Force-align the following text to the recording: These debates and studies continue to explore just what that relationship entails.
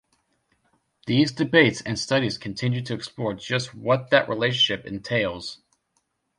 These 1.05 1.31
debates 1.31 1.81
and 1.81 1.99
studies 1.99 2.39
continue 2.39 2.81
to 2.85 2.95
explore 2.95 3.35
just 3.35 3.75
what 3.75 4.09
that 4.09 4.27
relationship 4.27 4.83
entails. 4.87 5.59